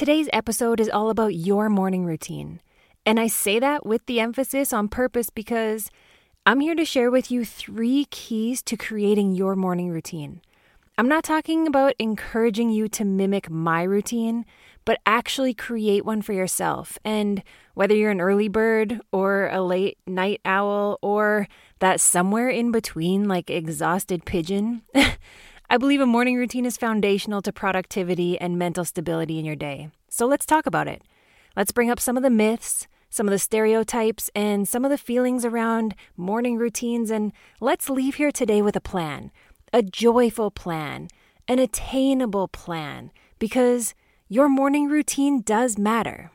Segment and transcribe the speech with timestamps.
[0.00, 2.62] Today's episode is all about your morning routine.
[3.04, 5.90] And I say that with the emphasis on purpose because
[6.46, 10.40] I'm here to share with you three keys to creating your morning routine.
[10.96, 14.46] I'm not talking about encouraging you to mimic my routine,
[14.86, 16.98] but actually create one for yourself.
[17.04, 17.42] And
[17.74, 21.46] whether you're an early bird or a late night owl or
[21.80, 24.80] that somewhere in between, like exhausted pigeon,
[25.72, 29.90] I believe a morning routine is foundational to productivity and mental stability in your day.
[30.08, 31.00] So let's talk about it.
[31.56, 34.98] Let's bring up some of the myths, some of the stereotypes, and some of the
[34.98, 39.30] feelings around morning routines, and let's leave here today with a plan
[39.72, 41.06] a joyful plan,
[41.46, 43.94] an attainable plan, because
[44.28, 46.32] your morning routine does matter.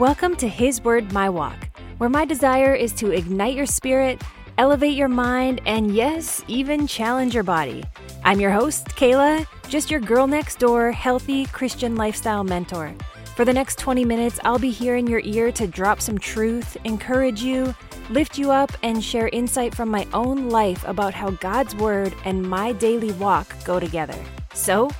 [0.00, 4.22] Welcome to His Word, My Walk, where my desire is to ignite your spirit,
[4.56, 7.84] elevate your mind, and yes, even challenge your body.
[8.24, 12.94] I'm your host, Kayla, just your girl next door, healthy Christian lifestyle mentor.
[13.36, 16.78] For the next 20 minutes, I'll be here in your ear to drop some truth,
[16.84, 17.74] encourage you,
[18.08, 22.42] lift you up, and share insight from my own life about how God's Word and
[22.42, 24.16] my daily walk go together.
[24.54, 24.90] So,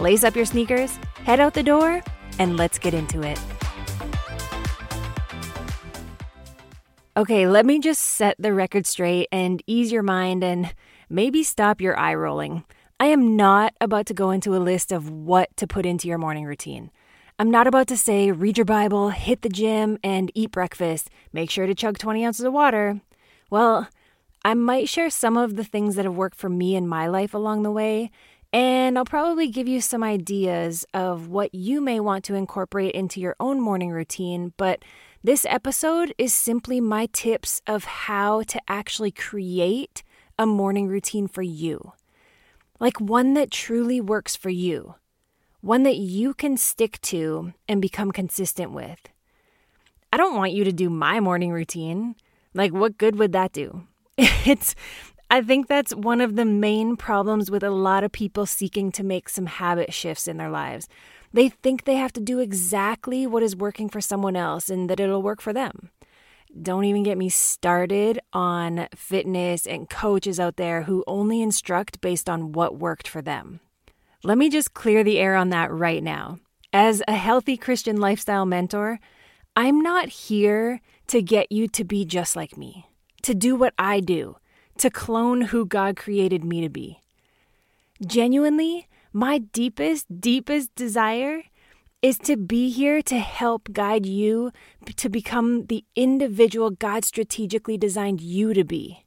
[0.00, 2.02] lace up your sneakers, head out the door,
[2.40, 3.38] and let's get into it.
[7.18, 10.72] Okay, let me just set the record straight and ease your mind and
[11.10, 12.62] maybe stop your eye rolling.
[13.00, 16.18] I am not about to go into a list of what to put into your
[16.18, 16.92] morning routine.
[17.36, 21.10] I'm not about to say read your Bible, hit the gym, and eat breakfast.
[21.32, 23.00] Make sure to chug 20 ounces of water.
[23.50, 23.88] Well,
[24.44, 27.34] I might share some of the things that have worked for me in my life
[27.34, 28.12] along the way,
[28.52, 33.20] and I'll probably give you some ideas of what you may want to incorporate into
[33.20, 34.82] your own morning routine, but
[35.22, 40.02] this episode is simply my tips of how to actually create
[40.38, 41.92] a morning routine for you.
[42.80, 44.94] Like one that truly works for you,
[45.60, 49.00] one that you can stick to and become consistent with.
[50.12, 52.14] I don't want you to do my morning routine.
[52.54, 53.86] Like, what good would that do?
[54.46, 54.74] It's,
[55.30, 59.04] I think that's one of the main problems with a lot of people seeking to
[59.04, 60.88] make some habit shifts in their lives.
[61.34, 65.00] They think they have to do exactly what is working for someone else and that
[65.00, 65.90] it'll work for them.
[66.62, 72.30] Don't even get me started on fitness and coaches out there who only instruct based
[72.30, 73.60] on what worked for them.
[74.24, 76.38] Let me just clear the air on that right now.
[76.72, 78.98] As a healthy Christian lifestyle mentor,
[79.54, 82.86] I'm not here to get you to be just like me,
[83.22, 84.36] to do what I do,
[84.78, 87.00] to clone who God created me to be.
[88.06, 91.42] Genuinely, my deepest, deepest desire
[92.00, 94.52] is to be here to help guide you
[94.96, 99.04] to become the individual God strategically designed you to be.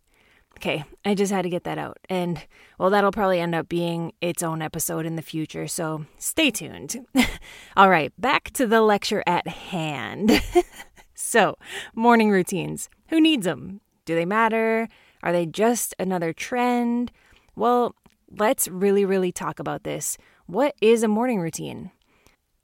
[0.58, 1.98] Okay, I just had to get that out.
[2.10, 2.46] And
[2.78, 7.06] well, that'll probably end up being its own episode in the future, so stay tuned.
[7.78, 10.44] All right, back to the lecture at hand.
[11.16, 11.58] so,
[11.96, 12.90] morning routines.
[13.08, 13.82] Who needs them?
[14.06, 14.88] Do they matter?
[15.24, 17.12] Are they just another trend?
[17.56, 17.96] Well,
[18.30, 20.18] let's really, really talk about this.
[20.46, 21.92] What is a morning routine?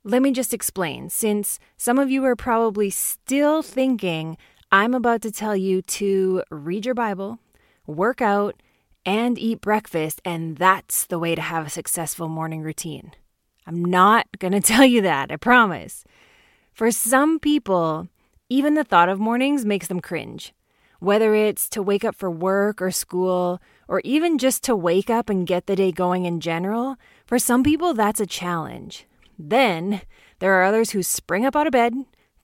[0.03, 4.37] Let me just explain, since some of you are probably still thinking
[4.71, 7.39] I'm about to tell you to read your Bible,
[7.85, 8.61] work out,
[9.05, 13.13] and eat breakfast, and that's the way to have a successful morning routine.
[13.65, 16.03] I'm not going to tell you that, I promise.
[16.73, 18.07] For some people,
[18.49, 20.53] even the thought of mornings makes them cringe.
[20.99, 25.29] Whether it's to wake up for work or school, or even just to wake up
[25.29, 29.05] and get the day going in general, for some people that's a challenge.
[29.37, 30.01] Then
[30.39, 31.93] there are others who spring up out of bed,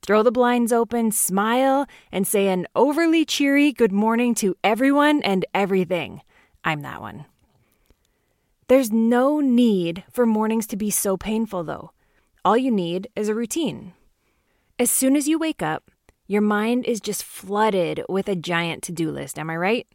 [0.02, 5.46] throw the blinds open, smile, and say an overly cheery good morning to everyone and
[5.54, 6.22] everything.
[6.64, 7.26] I'm that one.
[8.68, 11.92] There's no need for mornings to be so painful, though.
[12.46, 13.94] All you need is a routine.
[14.80, 15.92] As soon as you wake up,
[16.34, 19.88] your mind is just flooded with a giant to do list, am I right?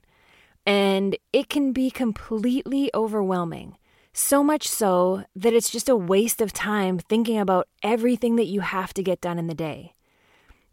[0.64, 3.76] And it can be completely overwhelming.
[4.12, 8.60] So much so that it's just a waste of time thinking about everything that you
[8.60, 9.94] have to get done in the day.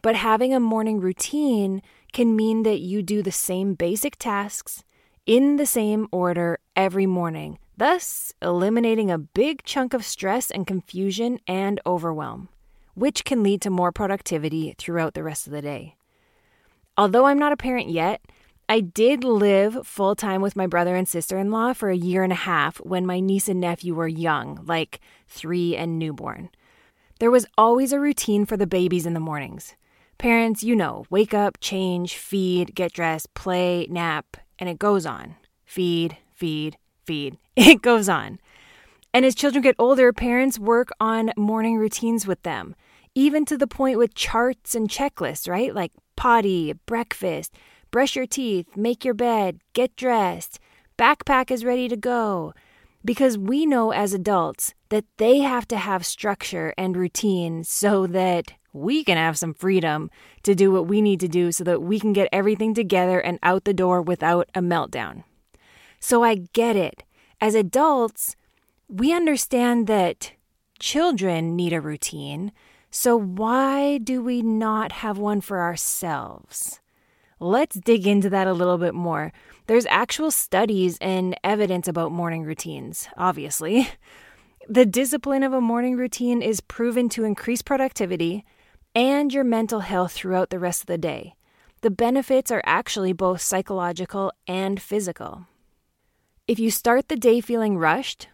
[0.03, 1.81] But having a morning routine
[2.13, 4.83] can mean that you do the same basic tasks
[5.25, 11.39] in the same order every morning, thus eliminating a big chunk of stress and confusion
[11.47, 12.49] and overwhelm
[12.95, 15.95] which can lead to more productivity throughout the rest of the day.
[16.97, 18.21] Although I'm not a parent yet,
[18.67, 22.23] I did live full time with my brother and sister in law for a year
[22.23, 26.49] and a half when my niece and nephew were young, like three and newborn.
[27.19, 29.75] There was always a routine for the babies in the mornings.
[30.17, 35.35] Parents, you know, wake up, change, feed, get dressed, play, nap, and it goes on.
[35.65, 37.37] Feed, feed, feed.
[37.55, 38.39] It goes on.
[39.13, 42.75] And as children get older, parents work on morning routines with them,
[43.15, 45.73] even to the point with charts and checklists, right?
[45.73, 47.55] Like potty, breakfast,
[47.89, 50.59] brush your teeth, make your bed, get dressed,
[50.97, 52.53] backpack is ready to go.
[53.03, 58.53] Because we know as adults that they have to have structure and routine so that
[58.73, 60.09] we can have some freedom
[60.43, 63.39] to do what we need to do so that we can get everything together and
[63.41, 65.23] out the door without a meltdown.
[65.99, 67.03] So I get it.
[67.39, 68.35] As adults,
[68.89, 70.33] we understand that
[70.79, 72.51] children need a routine,
[72.95, 76.79] so why do we not have one for ourselves?
[77.41, 79.33] Let's dig into that a little bit more.
[79.67, 83.89] There's actual studies and evidence about morning routines, obviously.
[84.67, 88.43] The discipline of a morning routine is proven to increase productivity
[88.95, 91.35] and your mental health throughout the rest of the day.
[91.81, 95.45] The benefits are actually both psychological and physical.
[96.47, 98.27] If you start the day feeling rushed,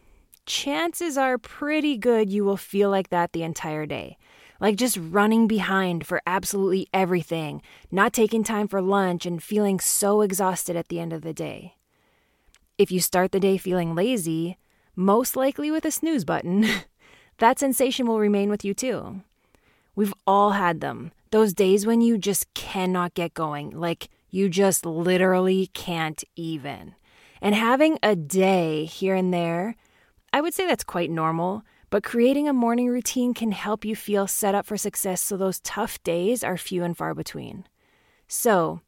[0.45, 4.17] chances are pretty good you will feel like that the entire day.
[4.61, 10.21] Like just running behind for absolutely everything, not taking time for lunch, and feeling so
[10.21, 11.77] exhausted at the end of the day.
[12.77, 14.57] If you start the day feeling lazy,
[14.95, 16.67] most likely with a snooze button,
[17.39, 19.21] that sensation will remain with you too.
[19.95, 21.11] We've all had them.
[21.31, 26.93] Those days when you just cannot get going, like you just literally can't even.
[27.41, 29.75] And having a day here and there,
[30.31, 34.25] I would say that's quite normal, but creating a morning routine can help you feel
[34.25, 37.67] set up for success so those tough days are few and far between.
[38.27, 38.81] So,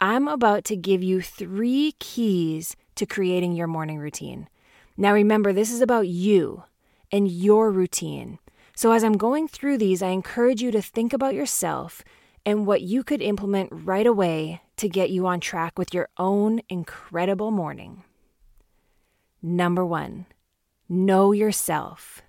[0.00, 4.48] I'm about to give you three keys to creating your morning routine.
[4.96, 6.64] Now, remember, this is about you
[7.12, 8.40] and your routine.
[8.74, 12.02] So, as I'm going through these, I encourage you to think about yourself
[12.44, 16.60] and what you could implement right away to get you on track with your own
[16.68, 18.02] incredible morning.
[19.40, 20.26] Number one,
[20.88, 22.23] know yourself.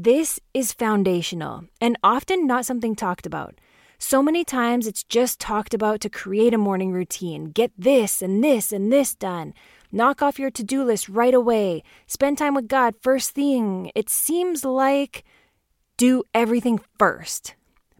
[0.00, 3.56] This is foundational and often not something talked about.
[3.98, 7.46] So many times it's just talked about to create a morning routine.
[7.46, 9.54] Get this and this and this done.
[9.90, 11.82] Knock off your to do list right away.
[12.06, 13.90] Spend time with God first thing.
[13.96, 15.24] It seems like
[15.96, 17.56] do everything first.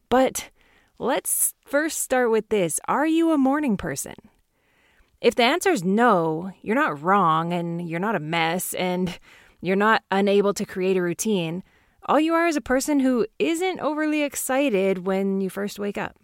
[0.08, 0.50] But
[1.00, 4.14] Let's first start with this Are you a morning person?
[5.20, 9.16] If the answer is no, you're not wrong and you're not a mess and
[9.60, 11.62] you're not unable to create a routine.
[12.08, 16.16] All you are is a person who isn't overly excited when you first wake up.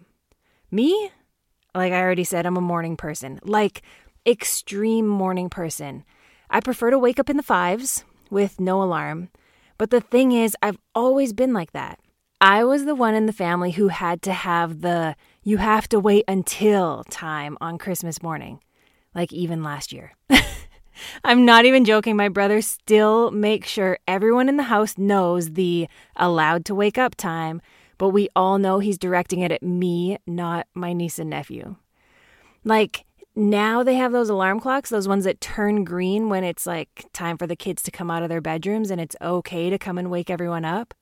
[0.71, 1.11] Me?
[1.75, 3.83] Like I already said, I'm a morning person, like
[4.27, 6.05] extreme morning person.
[6.49, 9.29] I prefer to wake up in the fives with no alarm.
[9.77, 11.99] But the thing is, I've always been like that.
[12.41, 16.01] I was the one in the family who had to have the you have to
[16.01, 18.61] wait until time on Christmas morning,
[19.15, 20.15] like even last year.
[21.25, 22.17] I'm not even joking.
[22.17, 27.15] My brother still makes sure everyone in the house knows the allowed to wake up
[27.15, 27.61] time,
[27.99, 31.77] but we all know he's directing it at me, not my niece and nephew.
[32.65, 33.05] Like
[33.37, 37.37] now they have those alarm clocks, those ones that turn green when it's like time
[37.37, 40.11] for the kids to come out of their bedrooms and it's okay to come and
[40.11, 40.95] wake everyone up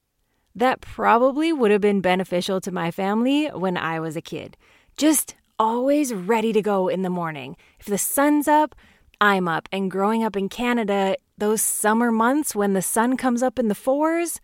[0.54, 4.56] that probably would have been beneficial to my family when I was a kid.
[4.96, 7.56] Just always ready to go in the morning.
[7.80, 8.74] If the sun's up,
[9.22, 9.68] I'm up.
[9.70, 13.74] And growing up in Canada, those summer months when the sun comes up in the
[13.74, 14.40] fours,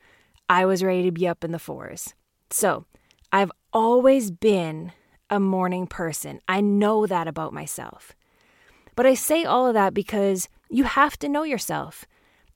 [0.48, 2.14] I was ready to be up in the fours.
[2.50, 2.86] So
[3.32, 4.92] I've always been
[5.30, 6.40] a morning person.
[6.46, 8.14] I know that about myself.
[8.94, 12.04] But I say all of that because you have to know yourself.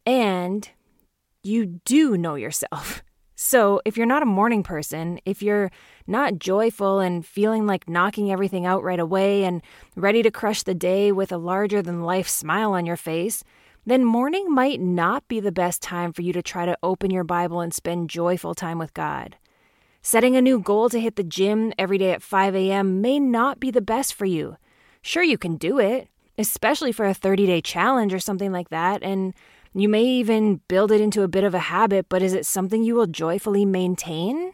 [0.07, 0.71] And
[1.43, 3.03] you do know yourself.
[3.45, 5.73] So, if you're not a morning person, if you're
[6.07, 9.63] not joyful and feeling like knocking everything out right away and
[9.97, 13.43] ready to crush the day with a larger than life smile on your face,
[13.85, 17.25] then morning might not be the best time for you to try to open your
[17.25, 19.37] Bible and spend joyful time with God.
[20.03, 23.01] Setting a new goal to hit the gym every day at 5 a.m.
[23.01, 24.57] may not be the best for you.
[25.03, 26.09] Sure, you can do it,
[26.39, 29.35] especially for a 30 day challenge or something like that, and
[29.75, 32.83] you may even build it into a bit of a habit, but is it something
[32.83, 34.53] you will joyfully maintain?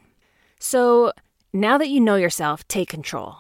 [0.61, 1.13] So,
[1.53, 3.37] now that you know yourself, take control.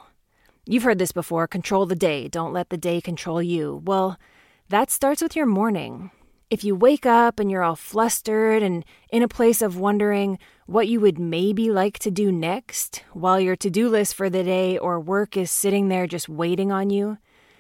[0.66, 3.82] You've heard this before control the day, don't let the day control you.
[3.84, 4.18] Well,
[4.68, 6.10] that starts with your morning.
[6.50, 10.88] If you wake up and you're all flustered and in a place of wondering what
[10.88, 14.76] you would maybe like to do next, while your to do list for the day
[14.76, 17.18] or work is sitting there just waiting on you,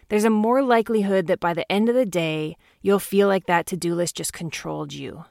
[0.08, 3.66] there's a more likelihood that by the end of the day, you'll feel like that
[3.66, 5.24] to do list just controlled you.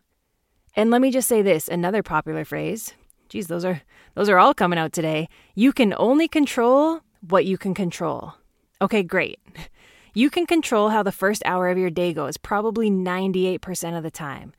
[0.75, 2.93] And let me just say this another popular phrase
[3.29, 3.81] geez, those are
[4.15, 5.29] those are all coming out today.
[5.55, 8.33] You can only control what you can control.
[8.81, 9.39] Okay, great.
[10.13, 14.09] You can control how the first hour of your day goes, probably 98% of the
[14.09, 14.51] time.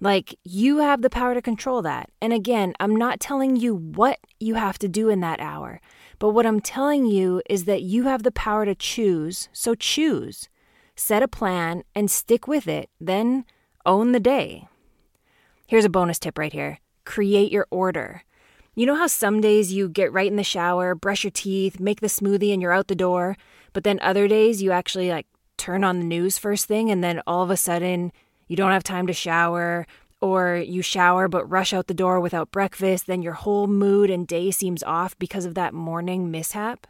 [0.00, 2.08] Like, you have the power to control that.
[2.22, 5.82] And again, I'm not telling you what you have to do in that hour,
[6.18, 9.50] but what I'm telling you is that you have the power to choose.
[9.52, 10.48] So choose,
[10.96, 12.90] set a plan, and stick with it.
[13.00, 13.44] Then
[13.84, 14.68] own the day.
[15.66, 18.22] Here's a bonus tip right here create your order.
[18.74, 22.00] You know how some days you get right in the shower, brush your teeth, make
[22.00, 23.36] the smoothie, and you're out the door,
[23.72, 25.26] but then other days you actually like
[25.58, 28.12] turn on the news first thing, and then all of a sudden
[28.48, 29.86] you don't have time to shower,
[30.20, 34.26] or you shower but rush out the door without breakfast, then your whole mood and
[34.26, 36.86] day seems off because of that morning mishap?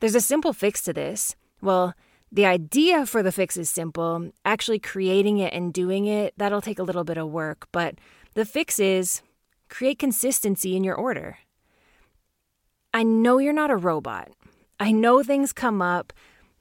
[0.00, 1.36] There's a simple fix to this.
[1.60, 1.94] Well,
[2.30, 4.30] the idea for the fix is simple.
[4.44, 7.94] Actually, creating it and doing it, that'll take a little bit of work, but
[8.34, 9.22] the fix is
[9.68, 11.38] create consistency in your order.
[12.92, 14.30] I know you're not a robot.
[14.80, 16.12] I know things come up,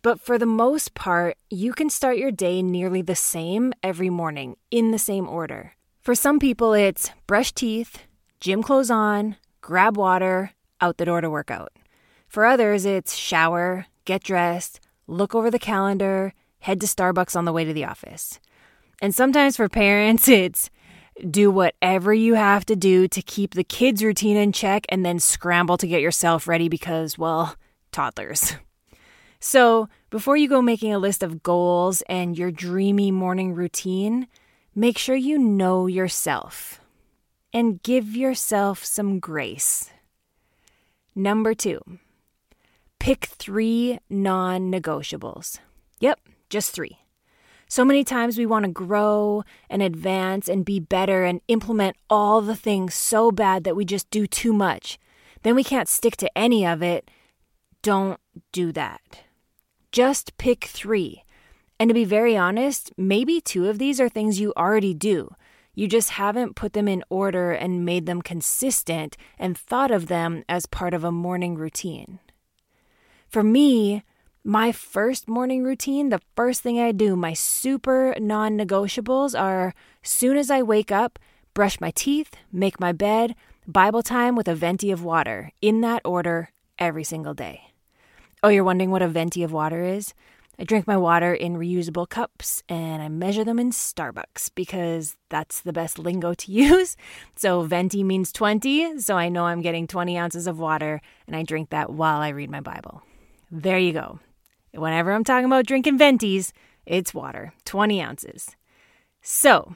[0.02, 4.56] but for the most part, you can start your day nearly the same every morning
[4.72, 5.74] in the same order.
[6.02, 8.04] For some people, it's brush teeth,
[8.40, 11.74] gym clothes on, grab water, out the door to work out.
[12.28, 17.54] For others, it's shower, get dressed, look over the calendar, head to Starbucks on the
[17.54, 18.40] way to the office.
[19.02, 20.70] And sometimes for parents, it's
[21.32, 25.20] do whatever you have to do to keep the kids' routine in check and then
[25.20, 27.56] scramble to get yourself ready because, well,
[27.92, 28.54] toddlers.
[29.40, 34.28] So, before you go making a list of goals and your dreamy morning routine,
[34.74, 36.82] make sure you know yourself
[37.54, 39.92] and give yourself some grace.
[41.16, 41.80] Number two,
[43.00, 45.60] pick three non negotiables.
[46.00, 47.00] Yep, just three.
[47.70, 52.42] So many times we want to grow and advance and be better and implement all
[52.42, 54.98] the things so bad that we just do too much.
[55.44, 57.12] Then we can't stick to any of it.
[57.82, 58.20] Don't
[58.54, 59.02] do that.
[59.92, 61.24] Just pick three.
[61.80, 65.34] And to be very honest, maybe two of these are things you already do.
[65.76, 70.44] You just haven't put them in order and made them consistent and thought of them
[70.50, 72.20] as part of a morning routine.
[73.30, 74.04] For me,
[74.46, 80.38] my first morning routine, the first thing I do, my super non negotiables are soon
[80.38, 81.20] as I wake up,
[81.54, 83.36] brush my teeth, make my bed,
[83.68, 87.74] Bible time with a venti of water, in that order, every single day.
[88.42, 90.14] Oh, you're wondering what a venti of water is?
[90.58, 95.60] I drink my water in reusable cups and I measure them in Starbucks because that's
[95.62, 96.96] the best lingo to use.
[97.36, 101.44] So, venti means 20, so I know I'm getting 20 ounces of water and I
[101.44, 103.04] drink that while I read my Bible.
[103.52, 104.20] There you go.
[104.74, 106.52] Whenever I'm talking about drinking ventis,
[106.86, 108.56] it's water, 20 ounces.
[109.22, 109.76] So,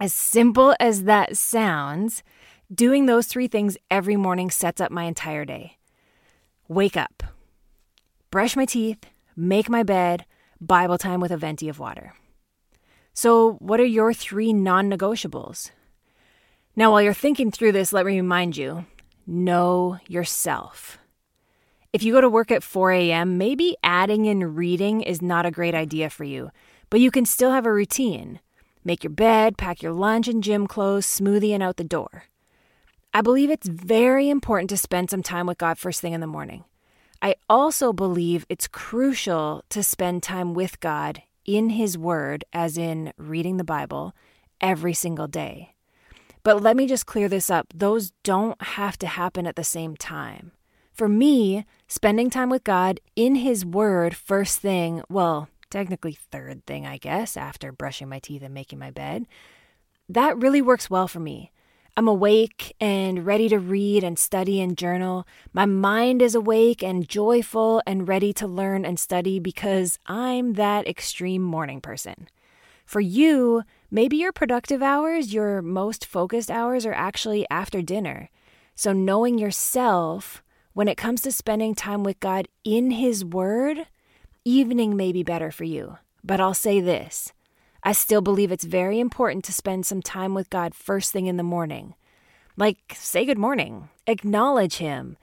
[0.00, 2.22] as simple as that sounds,
[2.72, 5.76] doing those three things every morning sets up my entire day.
[6.68, 7.22] Wake up,
[8.30, 9.04] brush my teeth,
[9.36, 10.24] make my bed,
[10.60, 12.14] Bible time with a venti of water.
[13.14, 15.70] So, what are your three non negotiables?
[16.76, 18.86] Now, while you're thinking through this, let me remind you
[19.26, 20.97] know yourself.
[21.90, 25.50] If you go to work at 4 a.m., maybe adding in reading is not a
[25.50, 26.50] great idea for you,
[26.90, 28.40] but you can still have a routine.
[28.84, 32.24] Make your bed, pack your lunch and gym clothes, smoothie, and out the door.
[33.14, 36.26] I believe it's very important to spend some time with God first thing in the
[36.26, 36.64] morning.
[37.22, 43.14] I also believe it's crucial to spend time with God in His Word, as in
[43.16, 44.14] reading the Bible,
[44.60, 45.74] every single day.
[46.42, 49.96] But let me just clear this up those don't have to happen at the same
[49.96, 50.52] time.
[50.98, 56.88] For me, spending time with God in His Word first thing, well, technically third thing,
[56.88, 59.28] I guess, after brushing my teeth and making my bed,
[60.08, 61.52] that really works well for me.
[61.96, 65.24] I'm awake and ready to read and study and journal.
[65.52, 70.88] My mind is awake and joyful and ready to learn and study because I'm that
[70.88, 72.28] extreme morning person.
[72.84, 78.30] For you, maybe your productive hours, your most focused hours, are actually after dinner.
[78.74, 80.42] So, knowing yourself
[80.78, 83.88] when it comes to spending time with God in His Word,
[84.44, 85.98] evening may be better for you.
[86.22, 87.32] But I'll say this
[87.82, 91.36] I still believe it's very important to spend some time with God first thing in
[91.36, 91.96] the morning.
[92.56, 95.16] Like, say good morning, acknowledge Him.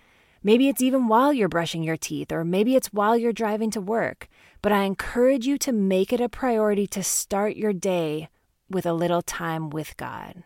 [0.43, 3.79] Maybe it's even while you're brushing your teeth, or maybe it's while you're driving to
[3.79, 4.27] work.
[4.61, 8.27] But I encourage you to make it a priority to start your day
[8.69, 10.43] with a little time with God.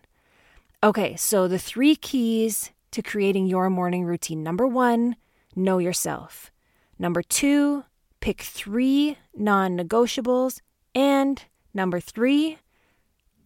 [0.83, 4.43] Okay, so the three keys to creating your morning routine.
[4.43, 5.15] Number one,
[5.55, 6.51] know yourself.
[6.97, 7.85] Number two,
[8.19, 10.61] pick three non negotiables.
[10.95, 11.43] And
[11.73, 12.57] number three,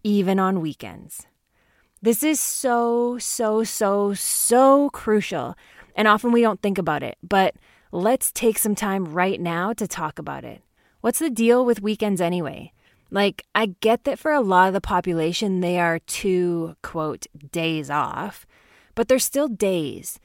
[0.03, 1.27] even on weekends.
[2.01, 5.55] This is so, so, so, so crucial.
[5.95, 7.55] And often we don't think about it, but
[7.91, 10.61] let's take some time right now to talk about it.
[11.01, 12.73] What's the deal with weekends anyway?
[13.11, 17.89] Like, I get that for a lot of the population, they are two, quote, days
[17.91, 18.47] off,
[18.95, 20.19] but they're still days.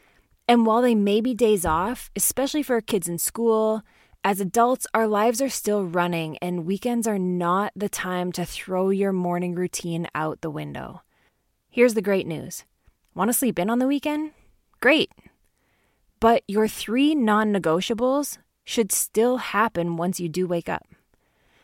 [0.46, 3.82] And while they may be days off, especially for kids in school,
[4.24, 8.90] as adults, our lives are still running, and weekends are not the time to throw
[8.90, 11.02] your morning routine out the window.
[11.70, 12.64] Here's the great news
[13.14, 14.32] Want to sleep in on the weekend?
[14.80, 15.10] Great.
[16.20, 20.86] But your three non negotiables should still happen once you do wake up.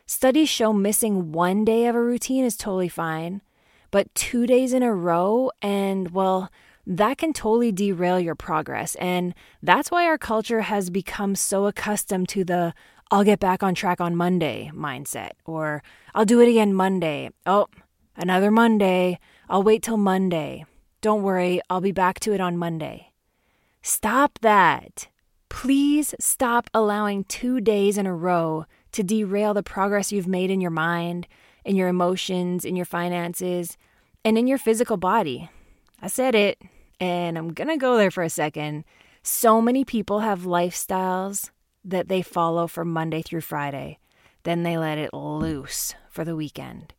[0.07, 3.43] Studies show missing one day of a routine is totally fine,
[3.91, 6.51] but two days in a row, and well,
[6.87, 8.95] that can totally derail your progress.
[8.97, 12.75] And that's why our culture has become so accustomed to the
[13.11, 15.83] I'll get back on track on Monday mindset, or
[16.15, 17.31] I'll do it again Monday.
[17.47, 17.67] Oh,
[18.17, 19.19] another Monday.
[19.49, 20.65] I'll wait till Monday.
[21.01, 23.13] Don't worry, I'll be back to it on Monday.
[23.83, 25.09] Stop that.
[25.51, 30.61] Please stop allowing two days in a row to derail the progress you've made in
[30.61, 31.29] your mind,
[31.65, 33.77] in your emotions, in your finances,
[34.25, 35.51] and in your physical body.
[36.01, 36.61] I said it,
[37.01, 38.85] and I'm gonna go there for a second.
[39.23, 41.51] So many people have lifestyles
[41.85, 43.99] that they follow from Monday through Friday,
[44.43, 46.95] then they let it loose for the weekend.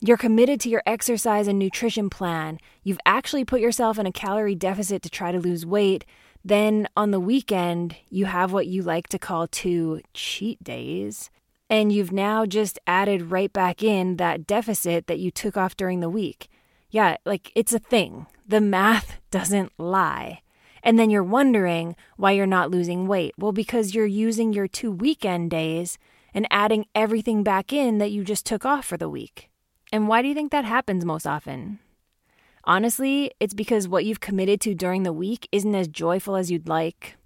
[0.00, 2.58] You're committed to your exercise and nutrition plan.
[2.82, 6.04] You've actually put yourself in a calorie deficit to try to lose weight,
[6.46, 11.28] then on the weekend, you have what you like to call two cheat days.
[11.68, 15.98] And you've now just added right back in that deficit that you took off during
[15.98, 16.48] the week.
[16.96, 18.24] Yeah, like it's a thing.
[18.48, 20.40] The math doesn't lie.
[20.82, 23.34] And then you're wondering why you're not losing weight.
[23.36, 25.98] Well, because you're using your two weekend days
[26.32, 29.50] and adding everything back in that you just took off for the week.
[29.92, 31.80] And why do you think that happens most often?
[32.64, 36.66] Honestly, it's because what you've committed to during the week isn't as joyful as you'd
[36.66, 37.18] like.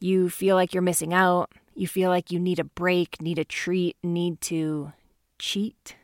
[0.00, 1.52] You feel like you're missing out.
[1.76, 4.94] You feel like you need a break, need a treat, need to
[5.38, 5.94] cheat.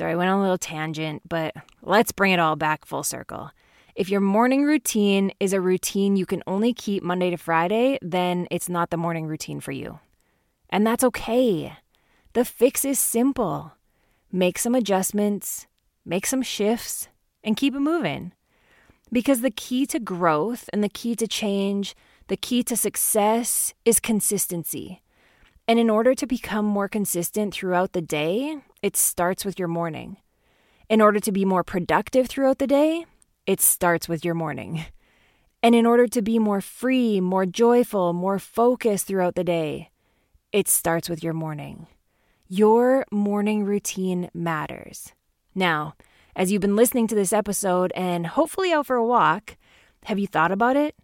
[0.00, 3.50] Sorry, I went on a little tangent, but let's bring it all back full circle.
[3.94, 8.48] If your morning routine is a routine you can only keep Monday to Friday, then
[8.50, 9.98] it's not the morning routine for you.
[10.70, 11.74] And that's okay.
[12.32, 13.72] The fix is simple
[14.32, 15.66] make some adjustments,
[16.06, 17.08] make some shifts,
[17.44, 18.32] and keep it moving.
[19.12, 21.94] Because the key to growth and the key to change,
[22.28, 25.02] the key to success is consistency.
[25.70, 30.16] And in order to become more consistent throughout the day, it starts with your morning.
[30.88, 33.06] In order to be more productive throughout the day,
[33.46, 34.84] it starts with your morning.
[35.62, 39.90] And in order to be more free, more joyful, more focused throughout the day,
[40.50, 41.86] it starts with your morning.
[42.48, 45.12] Your morning routine matters.
[45.54, 45.94] Now,
[46.34, 49.56] as you've been listening to this episode and hopefully out for a walk,
[50.06, 50.96] have you thought about it?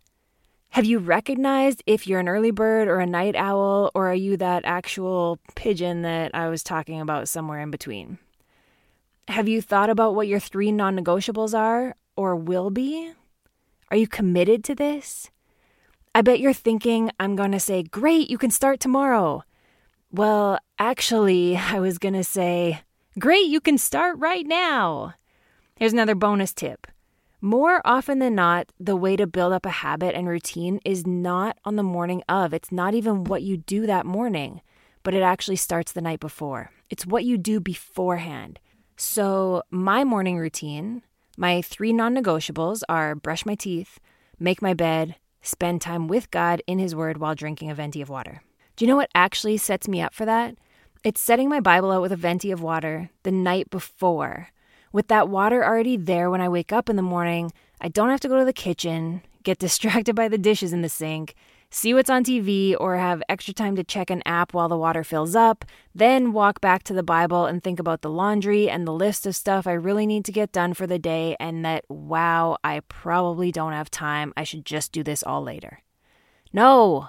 [0.70, 4.36] Have you recognized if you're an early bird or a night owl, or are you
[4.36, 8.18] that actual pigeon that I was talking about somewhere in between?
[9.28, 13.12] Have you thought about what your three non negotiables are or will be?
[13.90, 15.30] Are you committed to this?
[16.14, 19.44] I bet you're thinking, I'm going to say, Great, you can start tomorrow.
[20.10, 22.80] Well, actually, I was going to say,
[23.18, 25.14] Great, you can start right now.
[25.76, 26.86] Here's another bonus tip.
[27.46, 31.56] More often than not, the way to build up a habit and routine is not
[31.64, 32.52] on the morning of.
[32.52, 34.62] It's not even what you do that morning,
[35.04, 36.72] but it actually starts the night before.
[36.90, 38.58] It's what you do beforehand.
[38.96, 41.02] So, my morning routine,
[41.36, 44.00] my three non negotiables are brush my teeth,
[44.40, 48.08] make my bed, spend time with God in His Word while drinking a venti of
[48.08, 48.42] water.
[48.74, 50.56] Do you know what actually sets me up for that?
[51.04, 54.48] It's setting my Bible out with a venti of water the night before.
[54.92, 58.20] With that water already there when I wake up in the morning, I don't have
[58.20, 61.34] to go to the kitchen, get distracted by the dishes in the sink,
[61.70, 65.04] see what's on TV, or have extra time to check an app while the water
[65.04, 68.92] fills up, then walk back to the Bible and think about the laundry and the
[68.92, 72.56] list of stuff I really need to get done for the day, and that, wow,
[72.64, 74.32] I probably don't have time.
[74.36, 75.80] I should just do this all later.
[76.52, 77.08] No,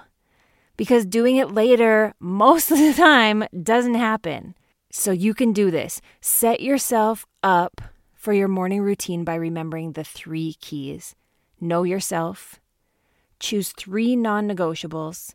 [0.76, 4.54] because doing it later most of the time doesn't happen.
[4.90, 6.00] So you can do this.
[6.20, 7.80] Set yourself up
[8.14, 11.14] for your morning routine by remembering the three keys
[11.60, 12.60] know yourself,
[13.40, 15.34] choose three non negotiables,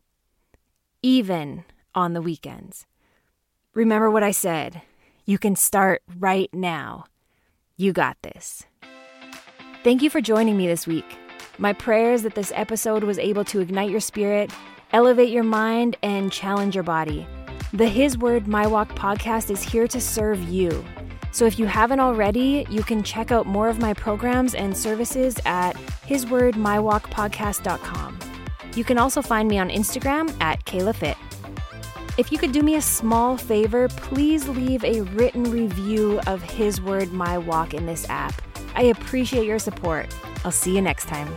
[1.01, 2.85] even on the weekends.
[3.73, 4.81] Remember what I said.
[5.25, 7.05] You can start right now.
[7.75, 8.63] You got this.
[9.83, 11.17] Thank you for joining me this week.
[11.57, 14.49] My prayer is that this episode was able to ignite your spirit
[14.93, 17.27] elevate your mind, and challenge your body.
[17.73, 20.85] The His Word My Walk podcast is here to serve you.
[21.31, 25.39] So if you haven't already, you can check out more of my programs and services
[25.43, 25.75] at
[26.07, 28.19] hiswordmywalkpodcast.com.
[28.75, 31.17] You can also find me on Instagram at Kayla Fit.
[32.19, 36.79] If you could do me a small favor, please leave a written review of His
[36.79, 38.39] Word My Walk in this app.
[38.75, 40.15] I appreciate your support.
[40.45, 41.35] I'll see you next time.